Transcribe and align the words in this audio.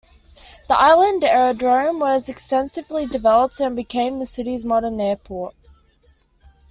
The 0.67 0.75
island 0.75 1.23
aerodrome 1.23 1.99
was 1.99 2.27
extensively 2.27 3.05
developed 3.05 3.59
and 3.59 3.75
became 3.75 4.17
the 4.17 4.25
city's 4.25 4.65
modern 4.65 4.99
airport. 4.99 5.53